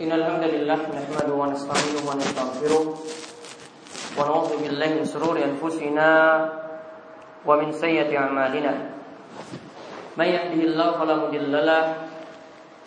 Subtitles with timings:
[0.00, 2.84] إن الحمد لله نحمده ونستعينه ونستغفره
[4.16, 6.08] ونعوذ بالله من شرور أنفسنا
[7.44, 8.72] ومن سيئة أعمالنا
[10.16, 11.84] من يهده الله فلا مضل له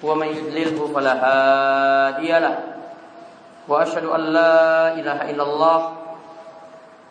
[0.03, 2.55] ومن يضلله فلا هادي له
[3.69, 4.53] وأشهد أن لا
[4.97, 5.79] إله إلا الله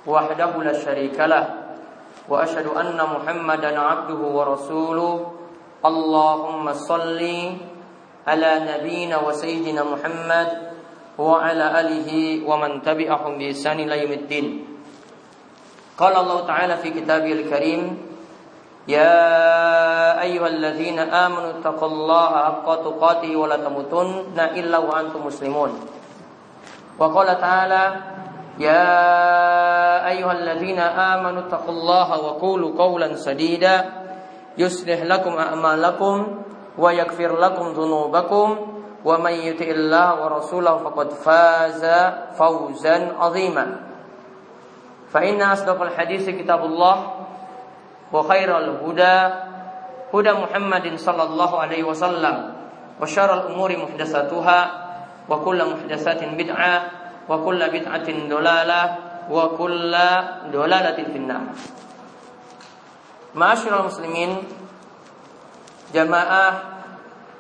[0.07, 1.45] وحده لا شريك له
[2.29, 5.15] وأشهد أن محمدا عبده ورسوله
[5.87, 7.23] اللهم صلِّ
[8.28, 10.48] على نبينا وسيدنا محمد
[11.18, 12.10] وعلى آله
[12.50, 14.48] ومن تبعهم بإحسان إلى يوم الدين
[15.98, 17.84] قال الله تعالى في كتابه الكريم
[18.88, 19.18] يا
[20.22, 25.72] أيها الذين آمنوا اتقوا الله حق تقاته ولا تموتن إلا وأنتم مسلمون
[27.00, 27.84] وقال تعالى
[28.60, 28.88] يا
[30.08, 33.86] أيها الذين آمنوا اتقوا الله وقولوا قولا سديدا
[34.58, 36.16] يصلح لكم أعمالكم
[36.79, 38.47] ويغفر لكم ذنوبكم
[39.05, 41.83] ومن يطع الله ورسوله فقد فاز
[42.39, 43.67] فوزا عظيما.
[45.13, 46.97] فإن أصدق الحديث كتاب الله
[48.13, 49.35] وخير الهدى
[50.15, 52.37] هدى محمد صلى الله عليه وسلم
[53.01, 54.59] وشر الأمور محدثاتها
[55.29, 56.75] وكل محدثات بدعة
[57.29, 58.83] وكل بدعة ضلالة
[59.31, 59.93] وكل
[60.53, 61.45] ضلالة في النار.
[63.35, 64.31] معاشر المسلمين
[65.93, 66.53] jamaah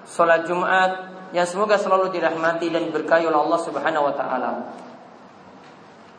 [0.06, 4.50] sholat Jumat yang semoga selalu dirahmati dan diberkahi oleh Allah Subhanahu wa taala.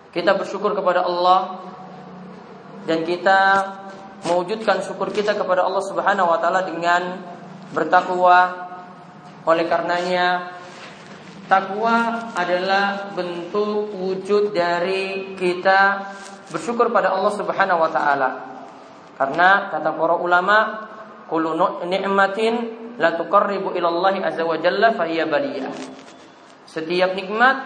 [0.09, 1.61] Kita bersyukur kepada Allah
[2.89, 3.39] dan kita
[4.25, 7.21] mewujudkan syukur kita kepada Allah Subhanahu wa taala dengan
[7.71, 8.65] bertakwa.
[9.43, 10.55] Oleh karenanya
[11.51, 16.09] takwa adalah bentuk wujud dari kita
[16.49, 18.29] bersyukur pada Allah Subhanahu wa taala.
[19.13, 20.57] Karena kata para ulama
[21.28, 21.56] kullu
[21.88, 22.53] ni'matin
[22.97, 23.73] la tuqarribu
[24.23, 24.89] azza wa jalla.
[26.69, 27.57] Setiap nikmat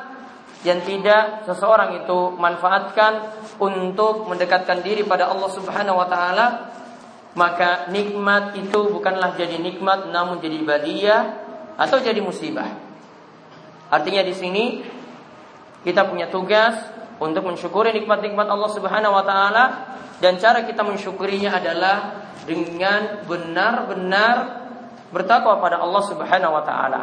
[0.66, 3.32] yang tidak seseorang itu manfaatkan
[3.62, 6.48] untuk mendekatkan diri pada Allah Subhanahu wa taala,
[7.38, 11.24] maka nikmat itu bukanlah jadi nikmat namun jadi baliyah
[11.78, 12.68] atau jadi musibah.
[13.88, 14.66] Artinya di sini
[15.86, 16.76] kita punya tugas
[17.22, 19.66] untuk mensyukuri nikmat-nikmat Allah Subhanahu wa taala
[20.20, 24.36] dan cara kita mensyukurinya adalah dengan benar-benar
[25.10, 27.02] bertakwa pada Allah Subhanahu wa taala.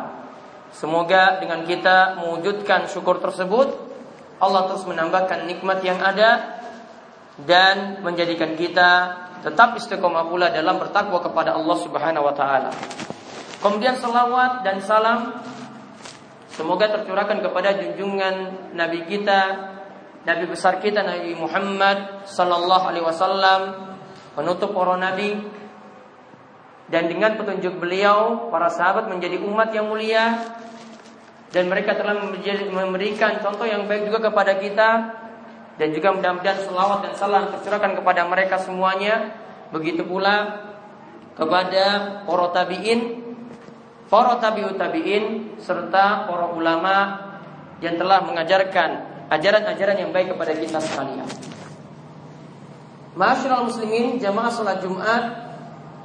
[0.75, 3.95] Semoga dengan kita mewujudkan syukur tersebut
[4.43, 6.61] Allah terus menambahkan nikmat yang ada
[7.41, 8.91] dan menjadikan kita
[9.45, 12.71] tetap istiqomah pula dalam bertakwa kepada Allah Subhanahu wa taala.
[13.62, 15.41] Kemudian salawat dan salam
[16.53, 18.34] semoga tercurahkan kepada junjungan
[18.77, 19.41] Nabi kita,
[20.25, 23.61] Nabi besar kita Nabi Muhammad sallallahu alaihi wasallam
[24.34, 25.41] penutup para nabi.
[26.84, 30.43] Dan dengan petunjuk beliau para sahabat menjadi umat yang mulia.
[31.55, 32.19] Dan mereka telah
[32.69, 34.91] memberikan contoh yang baik juga kepada kita.
[35.75, 39.34] Dan juga mudah-mudahan selawat dan salam tercurahkan kepada mereka semuanya.
[39.75, 40.66] Begitu pula
[41.34, 43.25] kepada para tabiin
[44.06, 47.19] para tabiut tabiin serta para ulama
[47.83, 48.91] yang telah mengajarkan
[49.34, 51.53] ajaran-ajaran yang baik kepada kita sekalian.
[53.14, 55.22] Masyaallah muslimin jamaah salat Jumat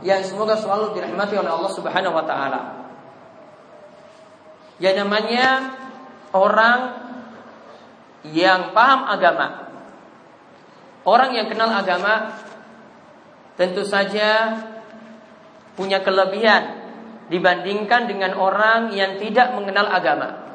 [0.06, 2.62] yang semoga selalu dirahmati oleh Allah Subhanahu wa taala.
[4.78, 5.76] Ya namanya
[6.32, 6.80] orang
[8.30, 9.68] yang paham agama.
[11.04, 12.38] Orang yang kenal agama
[13.58, 14.62] tentu saja
[15.74, 16.78] punya kelebihan
[17.34, 20.46] dibandingkan dengan orang yang tidak mengenal agama.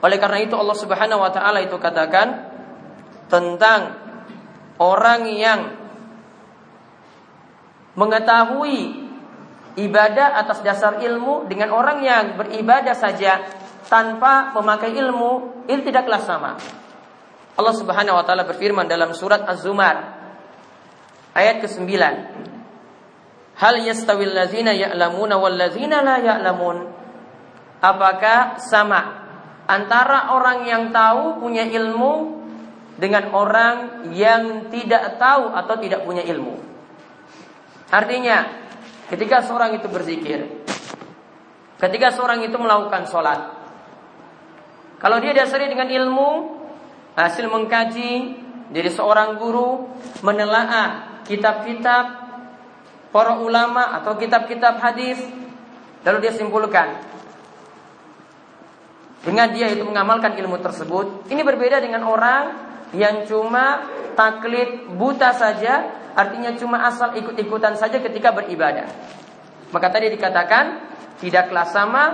[0.00, 2.48] Oleh karena itu Allah Subhanahu wa taala itu katakan
[3.28, 4.03] tentang
[4.78, 5.60] orang yang
[7.94, 9.06] mengetahui
[9.78, 13.42] ibadah atas dasar ilmu dengan orang yang beribadah saja
[13.86, 16.52] tanpa memakai ilmu, ini tidaklah sama.
[17.54, 19.96] Allah Subhanahu wa taala berfirman dalam surat Az-Zumar
[21.38, 21.86] ayat ke-9.
[23.54, 26.90] Hal yastawil ladzina ya'lamuna wal ladzina la ya'lamun?
[27.78, 29.22] Apakah sama
[29.70, 32.43] antara orang yang tahu punya ilmu
[32.94, 36.54] dengan orang yang tidak tahu atau tidak punya ilmu.
[37.90, 38.64] Artinya,
[39.10, 40.46] ketika seorang itu berzikir,
[41.78, 43.40] ketika seorang itu melakukan sholat,
[45.02, 46.30] kalau dia dasari dengan ilmu,
[47.18, 48.12] hasil mengkaji
[48.70, 49.90] dari seorang guru,
[50.22, 52.04] menelaah kitab-kitab
[53.10, 55.18] para ulama atau kitab-kitab hadis,
[56.02, 56.98] lalu dia simpulkan,
[59.24, 65.90] dengan dia itu mengamalkan ilmu tersebut, ini berbeda dengan orang yang cuma taklid buta saja,
[66.14, 68.86] artinya cuma asal ikut-ikutan saja ketika beribadah.
[69.74, 70.64] Maka tadi dikatakan
[71.18, 72.04] tidaklah sama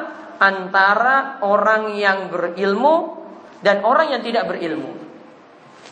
[0.40, 3.20] antara orang yang berilmu
[3.60, 4.96] dan orang yang tidak berilmu.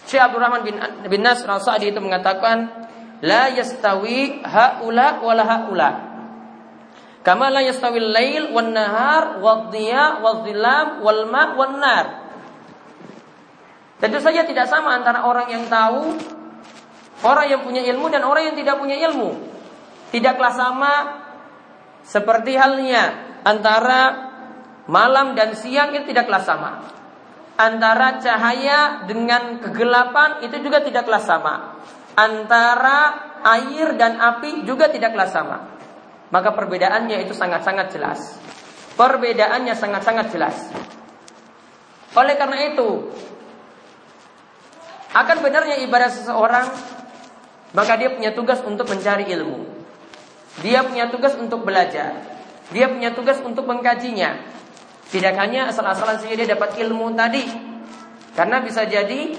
[0.08, 0.76] Syekh Abdul Rahman bin,
[1.12, 2.88] bin Nasr al-Sa'di itu mengatakan
[3.20, 5.90] la yastawi haula wala haula.
[7.20, 9.68] Kama la yastawi lail wan nahar wad
[10.24, 12.06] wad dhilam wal ma wan nar.
[13.98, 16.14] Tentu saja tidak sama antara orang yang tahu,
[17.26, 19.34] orang yang punya ilmu dan orang yang tidak punya ilmu.
[20.14, 20.92] Tidaklah sama
[22.06, 24.30] seperti halnya antara
[24.88, 26.70] malam dan siang itu tidaklah sama.
[27.58, 31.54] Antara cahaya dengan kegelapan itu juga tidaklah sama.
[32.14, 32.98] Antara
[33.42, 35.58] air dan api juga tidaklah sama.
[36.30, 38.38] Maka perbedaannya itu sangat-sangat jelas.
[38.94, 40.56] Perbedaannya sangat-sangat jelas.
[42.14, 42.88] Oleh karena itu,
[45.24, 46.66] akan benarnya ibadah seseorang,
[47.74, 49.66] maka dia punya tugas untuk mencari ilmu.
[50.62, 52.18] Dia punya tugas untuk belajar.
[52.74, 54.36] Dia punya tugas untuk mengkajinya.
[55.08, 57.44] Tidak hanya asal-asalan saja dia dapat ilmu tadi.
[58.36, 59.34] Karena bisa jadi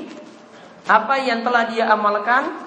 [0.89, 2.65] apa yang telah dia amalkan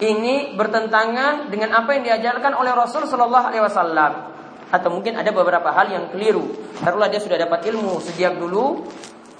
[0.00, 4.12] ini bertentangan dengan apa yang diajarkan oleh Rasul Shallallahu Alaihi Wasallam.
[4.70, 6.46] Atau mungkin ada beberapa hal yang keliru.
[6.80, 8.86] Taruhlah dia sudah dapat ilmu sejak dulu,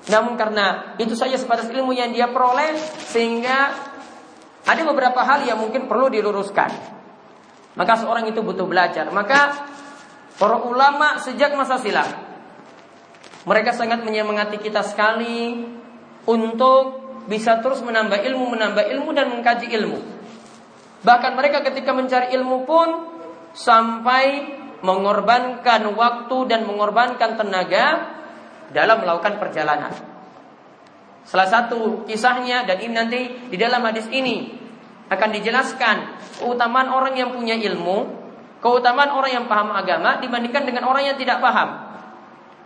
[0.08, 2.72] namun karena itu saja sebatas ilmu yang dia peroleh,
[3.10, 3.74] sehingga
[4.64, 6.70] ada beberapa hal yang mungkin perlu diluruskan.
[7.76, 9.12] Maka seorang itu butuh belajar.
[9.12, 9.68] Maka
[10.40, 12.30] para ulama sejak masa silam
[13.48, 15.64] mereka sangat menyemangati kita sekali
[16.28, 19.98] untuk bisa terus menambah ilmu, menambah ilmu dan mengkaji ilmu.
[21.00, 22.88] Bahkan mereka ketika mencari ilmu pun
[23.56, 28.19] sampai mengorbankan waktu dan mengorbankan tenaga
[28.70, 29.92] dalam melakukan perjalanan.
[31.26, 33.20] Salah satu kisahnya dan ini nanti
[33.52, 34.56] di dalam hadis ini
[35.10, 35.96] akan dijelaskan
[36.38, 38.08] keutamaan orang yang punya ilmu,
[38.62, 41.90] keutamaan orang yang paham agama dibandingkan dengan orang yang tidak paham.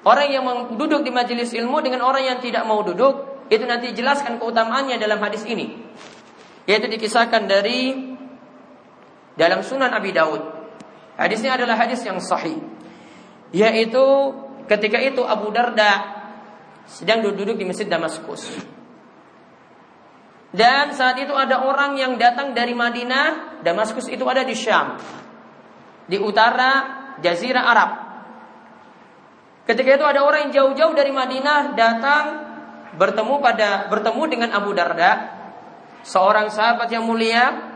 [0.04, 0.44] Orang yang
[0.76, 5.16] duduk di majelis ilmu dengan orang yang tidak mau duduk, itu nanti dijelaskan keutamaannya dalam
[5.24, 5.80] hadis ini.
[6.68, 8.12] Yaitu dikisahkan dari
[9.36, 10.40] dalam Sunan Abi Daud.
[11.16, 12.60] Hadisnya adalah hadis yang sahih.
[13.56, 14.04] Yaitu
[14.69, 16.25] ketika itu Abu Darda
[16.84, 18.49] sedang duduk di Masjid Damaskus.
[20.55, 24.94] Dan saat itu ada orang yang datang dari Madinah, Damaskus itu ada di Syam.
[26.06, 26.72] Di utara
[27.19, 27.90] Jazirah Arab.
[29.66, 32.25] Ketika itu ada orang yang jauh-jauh dari Madinah datang
[32.94, 35.12] bertemu pada bertemu dengan Abu Darda,
[36.05, 37.72] seorang sahabat yang mulia.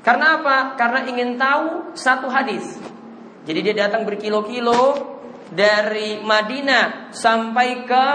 [0.00, 0.80] Karena apa?
[0.80, 2.80] Karena ingin tahu satu hadis.
[3.44, 5.19] Jadi dia datang berkilo-kilo
[5.50, 8.06] dari Madinah sampai ke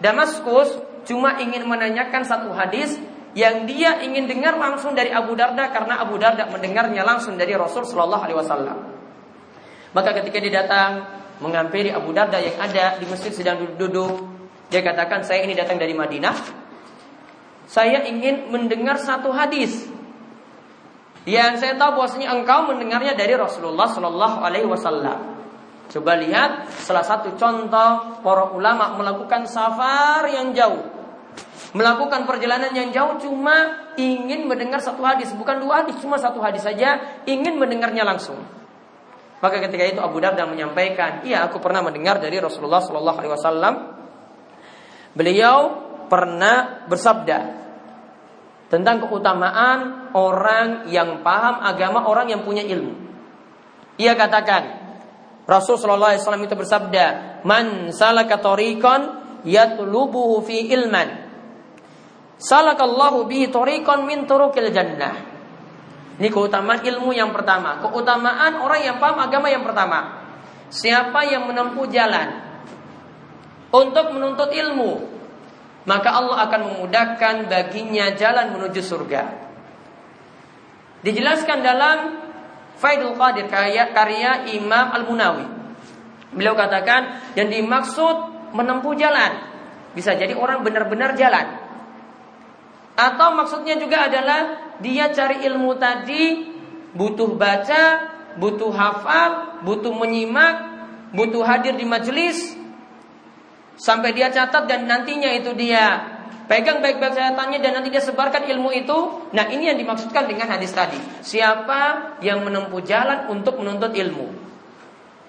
[0.00, 0.68] Damaskus
[1.04, 2.96] cuma ingin menanyakan satu hadis
[3.34, 7.82] yang dia ingin dengar langsung dari Abu Darda karena Abu Darda mendengarnya langsung dari Rasul
[7.84, 8.78] Shallallahu Alaihi Wasallam.
[9.94, 11.06] Maka ketika dia datang
[11.42, 14.12] menghampiri Abu Darda yang ada di masjid sedang duduk-duduk,
[14.70, 16.36] dia katakan saya ini datang dari Madinah.
[17.66, 19.88] Saya ingin mendengar satu hadis
[21.26, 25.33] yang saya tahu bahwasanya engkau mendengarnya dari Rasulullah Shallallahu Alaihi Wasallam.
[25.94, 30.82] Coba lihat salah satu contoh para ulama melakukan safar yang jauh.
[31.70, 36.66] Melakukan perjalanan yang jauh cuma ingin mendengar satu hadis, bukan dua hadis, cuma satu hadis
[36.66, 38.42] saja, ingin mendengarnya langsung.
[39.38, 43.74] Maka ketika itu Abu Darda menyampaikan, "Iya, aku pernah mendengar dari Rasulullah Shallallahu alaihi wasallam.
[45.14, 45.58] Beliau
[46.10, 47.38] pernah bersabda
[48.66, 52.98] tentang keutamaan orang yang paham agama, orang yang punya ilmu.
[53.98, 54.83] Ia katakan,
[55.44, 57.04] Rasul sallallahu alaihi wasallam itu bersabda,
[57.44, 59.00] "Man salaka tariqan
[59.44, 61.28] yatlubuhu fi ilman,
[62.40, 65.14] salakallahu bihi tariqan min turuqil jannah."
[66.14, 70.24] Ini keutamaan ilmu yang pertama, keutamaan orang yang paham agama yang pertama.
[70.70, 72.40] Siapa yang menempuh jalan
[73.74, 74.92] untuk menuntut ilmu,
[75.84, 79.22] maka Allah akan memudahkan baginya jalan menuju surga.
[81.04, 82.23] Dijelaskan dalam
[82.78, 85.46] Faidul Qadir karya, karya Imam Al-Munawi.
[86.34, 89.54] Beliau katakan yang dimaksud menempuh jalan.
[89.94, 91.62] Bisa jadi orang benar-benar jalan.
[92.94, 96.54] Atau maksudnya juga adalah dia cari ilmu tadi
[96.94, 97.82] butuh baca,
[98.38, 100.74] butuh hafal, butuh menyimak,
[101.14, 102.54] butuh hadir di majelis
[103.74, 106.13] sampai dia catat dan nantinya itu dia
[106.44, 108.98] Pegang baik-baik catatannya dan nanti dia sebarkan ilmu itu.
[109.32, 111.00] Nah ini yang dimaksudkan dengan hadis tadi.
[111.24, 114.28] Siapa yang menempuh jalan untuk menuntut ilmu.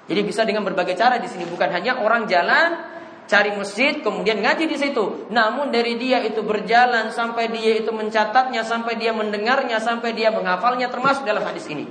[0.06, 2.78] Jadi bisa dengan berbagai cara di sini bukan hanya orang jalan
[3.26, 5.32] cari masjid kemudian ngaji di situ.
[5.34, 10.92] Namun dari dia itu berjalan sampai dia itu mencatatnya, sampai dia mendengarnya, sampai dia menghafalnya
[10.94, 11.90] termasuk dalam hadis ini.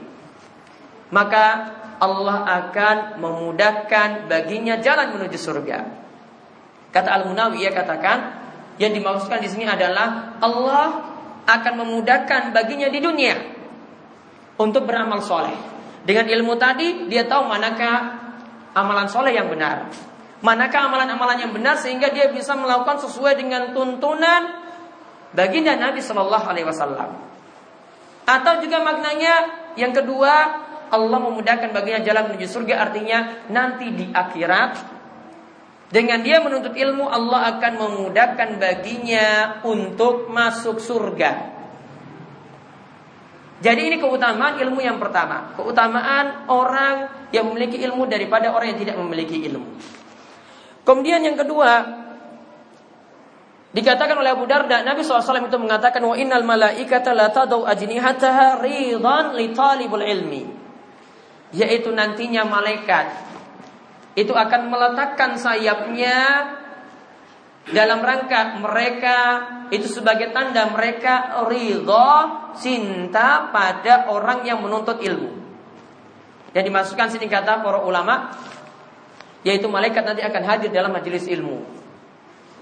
[1.11, 5.79] Maka Allah akan memudahkan baginya jalan menuju surga.
[6.95, 8.44] Kata Al-Munawi ia katakan,
[8.79, 11.15] yang dimaksudkan di sini adalah Allah
[11.45, 13.37] akan memudahkan baginya di dunia
[14.59, 15.55] untuk beramal soleh.
[16.05, 18.21] Dengan ilmu tadi dia tahu manakah
[18.77, 19.89] amalan soleh yang benar,
[20.45, 24.43] manakah amalan-amalan yang benar sehingga dia bisa melakukan sesuai dengan tuntunan
[25.33, 27.11] baginda Nabi Shallallahu Alaihi Wasallam.
[28.25, 29.35] Atau juga maknanya
[29.77, 34.94] yang kedua Allah memudahkan baginya jalan menuju surga artinya nanti di akhirat
[35.93, 41.55] dengan dia menuntut ilmu Allah akan memudahkan baginya untuk masuk surga.
[43.65, 48.97] Jadi ini keutamaan ilmu yang pertama, keutamaan orang yang memiliki ilmu daripada orang yang tidak
[49.01, 49.69] memiliki ilmu.
[50.85, 51.81] Kemudian yang kedua,
[53.73, 59.33] dikatakan oleh Abu Darda, Nabi SAW itu mengatakan wa innal malaikata la tadau ajnihataha ridan
[59.33, 60.45] li talibul ilmi.
[61.55, 63.34] Yaitu nantinya malaikat
[64.15, 66.19] itu akan meletakkan sayapnya
[67.71, 69.19] dalam rangka mereka
[69.73, 72.11] itu sebagai tanda mereka ridho
[72.55, 75.43] cinta pada orang yang menuntut ilmu.
[76.55, 78.31] Yang dimasukkan sini kata para ulama
[79.45, 81.65] yaitu malaikat nanti akan hadir dalam majelis ilmu.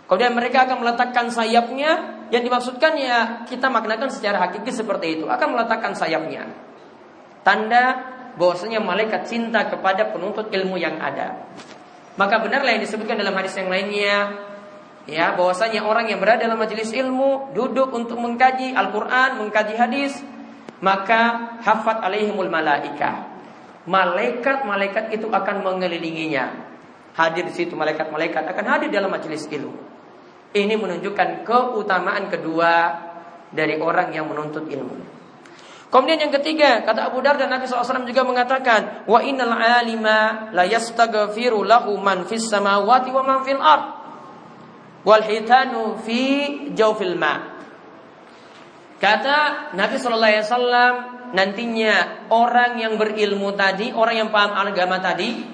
[0.07, 5.57] Kemudian mereka akan meletakkan sayapnya yang dimaksudkan ya kita maknakan secara hakiki seperti itu akan
[5.57, 6.49] meletakkan sayapnya.
[7.43, 11.49] Tanda bahwasanya malaikat cinta kepada penuntut ilmu yang ada.
[12.17, 14.37] Maka benarlah yang disebutkan dalam hadis yang lainnya
[15.09, 20.21] ya bahwasanya orang yang berada dalam majelis ilmu duduk untuk mengkaji Al-Qur'an, mengkaji hadis,
[20.85, 23.33] maka hafat alaihimul malaika.
[23.83, 26.73] Malaikat-malaikat itu akan mengelilinginya
[27.13, 29.75] hadir di situ malaikat-malaikat akan hadir dalam majelis ilmu.
[30.53, 32.73] Ini menunjukkan keutamaan kedua
[33.49, 35.22] dari orang yang menuntut ilmu.
[35.93, 41.69] Kemudian yang ketiga, kata Abu Darda Nabi SAW juga mengatakan, wa innal alima la yastaghfiru
[41.69, 44.01] lahu man fis samawati wa man fil ard.
[45.05, 46.25] Wal hitanu fi
[46.73, 47.61] jawfil ma.
[48.97, 50.93] Kata Nabi Shallallahu Alaihi Wasallam
[51.37, 51.95] nantinya
[52.33, 55.45] orang yang berilmu tadi, orang yang paham agama tadi,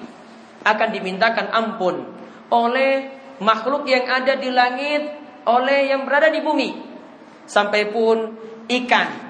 [0.62, 2.06] akan dimintakan ampun
[2.54, 3.10] oleh
[3.42, 5.02] makhluk yang ada di langit,
[5.50, 6.70] oleh yang berada di bumi.
[7.48, 8.36] Sampai pun
[8.68, 9.27] ikan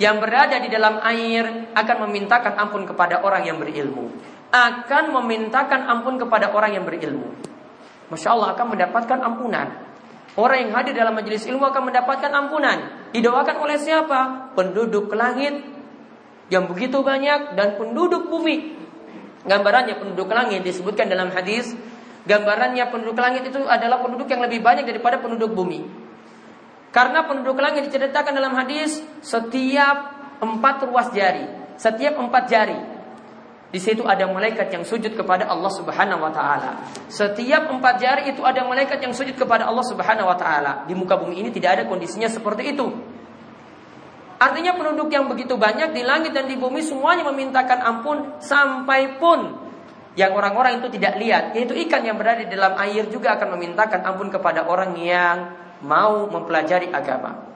[0.00, 4.08] yang berada di dalam air akan memintakan ampun kepada orang yang berilmu.
[4.50, 7.30] Akan memintakan ampun kepada orang yang berilmu.
[8.10, 9.68] Masya Allah akan mendapatkan ampunan.
[10.34, 13.10] Orang yang hadir dalam majelis ilmu akan mendapatkan ampunan.
[13.12, 14.50] Didoakan oleh siapa?
[14.56, 15.62] Penduduk langit
[16.50, 18.80] yang begitu banyak dan penduduk bumi
[19.40, 21.72] Gambarannya penduduk langit disebutkan dalam hadis,
[22.28, 25.80] gambarannya penduduk langit itu adalah penduduk yang lebih banyak daripada penduduk bumi.
[26.90, 30.10] Karena penduduk langit diceritakan dalam hadis setiap
[30.42, 31.46] empat ruas jari,
[31.78, 32.78] setiap empat jari.
[33.70, 36.82] Di situ ada malaikat yang sujud kepada Allah Subhanahu wa taala.
[37.06, 40.72] Setiap empat jari itu ada malaikat yang sujud kepada Allah Subhanahu wa taala.
[40.90, 42.90] Di muka bumi ini tidak ada kondisinya seperti itu.
[44.42, 49.70] Artinya penduduk yang begitu banyak di langit dan di bumi semuanya memintakan ampun sampai pun
[50.18, 54.02] yang orang-orang itu tidak lihat, yaitu ikan yang berada di dalam air juga akan memintakan
[54.02, 57.50] ampun kepada orang yang mau mempelajari agama.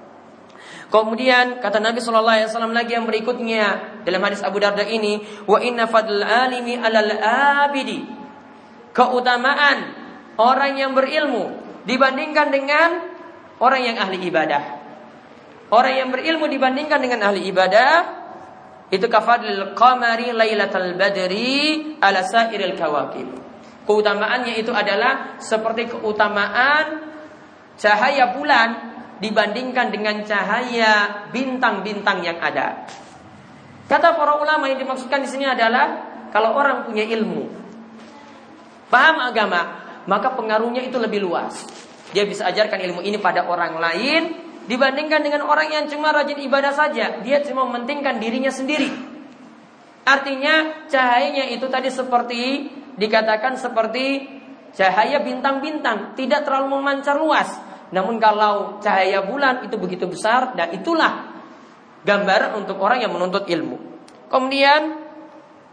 [0.88, 3.64] Kemudian kata Nabi Shallallahu Alaihi Wasallam lagi yang berikutnya
[4.06, 7.18] dalam hadis Abu Darda ini, wa inna fadl alimi alal
[7.66, 8.06] abidi
[8.94, 9.90] keutamaan
[10.38, 12.88] orang yang berilmu dibandingkan dengan
[13.58, 14.62] orang yang ahli ibadah.
[15.74, 17.92] Orang yang berilmu dibandingkan dengan ahli ibadah
[18.94, 23.26] itu kafadlil qamari lailatul badri ala sairil kawakib.
[23.84, 27.13] Keutamaannya itu adalah seperti keutamaan
[27.80, 28.68] cahaya bulan
[29.18, 32.86] dibandingkan dengan cahaya bintang-bintang yang ada.
[33.86, 37.46] Kata para ulama yang dimaksudkan di sini adalah kalau orang punya ilmu,
[38.88, 41.68] paham agama, maka pengaruhnya itu lebih luas.
[42.16, 46.72] Dia bisa ajarkan ilmu ini pada orang lain Dibandingkan dengan orang yang cuma rajin ibadah
[46.72, 48.88] saja, dia cuma mementingkan dirinya sendiri.
[50.08, 54.24] Artinya cahayanya itu tadi seperti dikatakan seperti
[54.72, 57.60] cahaya bintang-bintang, tidak terlalu memancar luas.
[57.94, 61.30] Namun kalau cahaya bulan itu begitu besar dan itulah
[62.02, 63.78] gambaran untuk orang yang menuntut ilmu.
[64.26, 64.98] Kemudian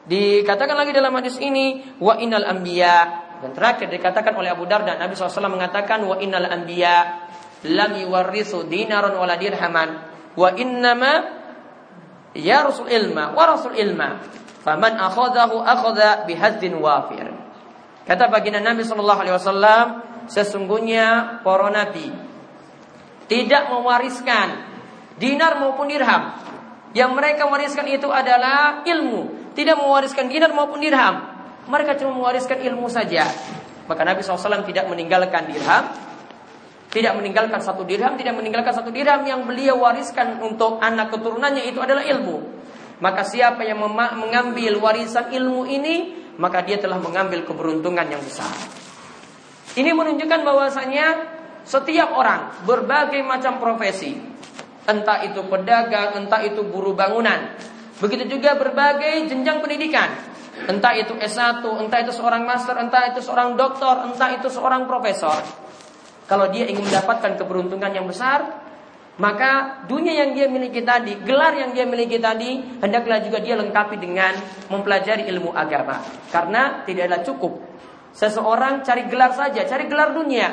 [0.06, 3.25] dikatakan lagi dalam hadis ini wa innal anbiya.
[3.42, 7.25] Dan terakhir dikatakan oleh Abu Darda Nabi SAW mengatakan wa innal anbiya
[7.66, 9.90] lam yuwarrisu dinaron wala dirhaman.
[10.38, 11.42] Wa innama
[12.38, 14.22] ya rasul ilma wa rasul ilma.
[14.62, 17.34] Faman akhadahu akhadha bihadzin wafir.
[18.06, 22.08] Kata baginda Nabi wasallam sesungguhnya para nabi
[23.28, 24.72] tidak mewariskan
[25.20, 26.40] dinar maupun dirham
[26.96, 31.28] yang mereka wariskan itu adalah ilmu tidak mewariskan dinar maupun dirham.
[31.68, 33.28] Mereka cuma mewariskan ilmu saja.
[33.86, 35.92] Maka Nabi SAW tidak meninggalkan dirham,
[36.88, 41.84] tidak meninggalkan satu dirham, tidak meninggalkan satu dirham yang beliau wariskan untuk anak keturunannya itu
[41.84, 42.64] adalah ilmu.
[43.04, 43.82] Maka siapa yang
[44.16, 45.96] mengambil warisan ilmu ini,
[46.40, 48.81] maka dia telah mengambil keberuntungan yang besar.
[49.72, 51.08] Ini menunjukkan bahwasanya
[51.63, 54.20] setiap orang berbagai macam profesi,
[54.84, 57.56] entah itu pedagang, entah itu buruh bangunan,
[58.04, 60.12] begitu juga berbagai jenjang pendidikan,
[60.68, 65.40] entah itu S1, entah itu seorang master, entah itu seorang doktor, entah itu seorang profesor.
[66.28, 68.63] Kalau dia ingin mendapatkan keberuntungan yang besar,
[69.20, 73.96] maka dunia yang dia miliki tadi, gelar yang dia miliki tadi, hendaklah juga dia lengkapi
[74.00, 74.36] dengan
[74.68, 76.00] mempelajari ilmu agama.
[76.32, 77.71] Karena tidaklah cukup
[78.12, 80.51] seseorang cari gelar saja, cari gelar dunia.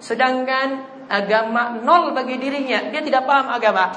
[0.00, 3.92] Sedangkan agama nol bagi dirinya, dia tidak paham agama.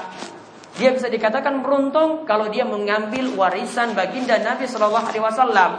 [0.74, 5.70] Dia bisa dikatakan beruntung kalau dia mengambil warisan baginda Nabi Shallallahu Alaihi Wasallam.